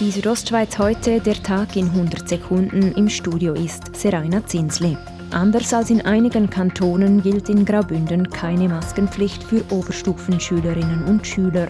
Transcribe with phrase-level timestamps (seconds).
[0.00, 2.92] Die Südostschweiz heute, der Tag in 100 Sekunden.
[2.92, 4.96] Im Studio ist Seraina Zinsli.
[5.32, 11.66] Anders als in einigen Kantonen gilt in Graubünden keine Maskenpflicht für Oberstufenschülerinnen und Schüler.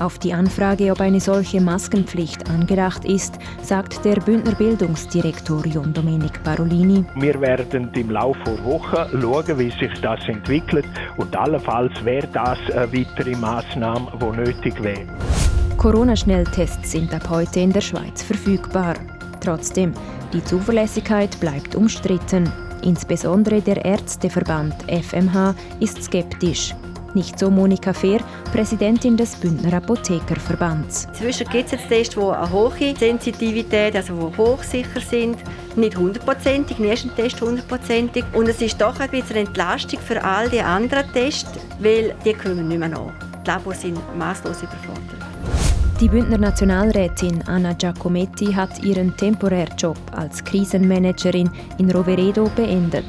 [0.00, 6.42] Auf die Anfrage, ob eine solche Maskenpflicht angedacht ist, sagt der Bündner Bildungsdirektor John Domenic
[6.42, 7.04] Parolini.
[7.14, 10.86] Wir werden im Laufe der Woche schauen, wie sich das entwickelt
[11.16, 15.06] und allenfalls wäre das eine weitere Maßnahme, die nötig wäre.
[15.82, 18.94] Corona-Schnelltests sind ab heute in der Schweiz verfügbar.
[19.40, 19.92] Trotzdem,
[20.32, 22.48] die Zuverlässigkeit bleibt umstritten.
[22.84, 26.72] Insbesondere der Ärzteverband FMH ist skeptisch.
[27.14, 28.20] Nicht so Monika Fehr,
[28.52, 31.06] Präsidentin des Bündner Apothekerverbands.
[31.06, 35.38] Inzwischen gibt es Tests, die eine hohe Sensitivität, also die hochsicher sind.
[35.74, 38.24] Nicht hundertprozentig, nie ist ein Test hundertprozentig.
[38.34, 42.68] Und es ist doch ein bisschen Entlastung für all die anderen Tests, weil die kommen
[42.68, 43.12] nicht mehr nach.
[43.44, 45.61] Die Labors sind maßlos überfordert.
[46.02, 53.06] Die Bündner Nationalrätin Anna Giacometti hat ihren Temporärjob als Krisenmanagerin in Roveredo beendet.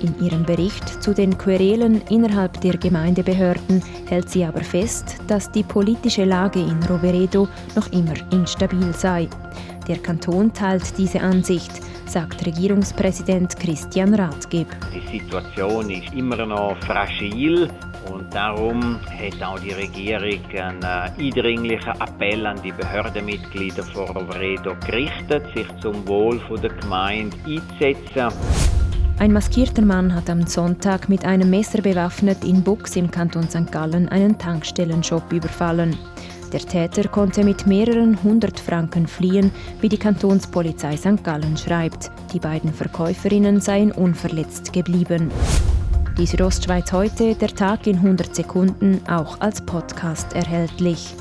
[0.00, 5.64] In ihrem Bericht zu den Querelen innerhalb der Gemeindebehörden hält sie aber fest, dass die
[5.64, 9.28] politische Lage in Roveredo noch immer instabil sei.
[9.88, 11.72] Der Kanton teilt diese Ansicht,
[12.08, 14.66] sagt Regierungspräsident Christian Rathgeb.
[14.94, 17.68] Die Situation ist immer noch fragil.
[18.12, 25.44] Und darum hat auch die Regierung einen eindringlichen Appell an die Behördenmitglieder von Roveredo gerichtet,
[25.54, 28.32] sich zum Wohl der Gemeinde einzusetzen.
[29.18, 33.70] Ein maskierter Mann hat am Sonntag mit einem Messer bewaffnet in Bux im Kanton St.
[33.70, 35.96] Gallen einen Tankstellenshop überfallen.
[36.52, 41.22] Der Täter konnte mit mehreren hundert Franken fliehen, wie die Kantonspolizei St.
[41.22, 42.10] Gallen schreibt.
[42.32, 45.30] Die beiden Verkäuferinnen seien unverletzt geblieben.
[46.16, 51.14] Die Südostschweiz heute, der Tag in 100 Sekunden, auch als Podcast erhältlich.